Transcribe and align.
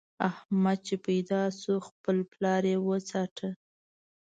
احمد 0.29 0.77
چې 0.87 0.95
پيدا 1.05 1.41
شو؛ 1.59 1.75
خپل 1.87 2.17
پلار 2.31 2.63
يې 2.71 2.77
وڅاټه. 2.87 3.49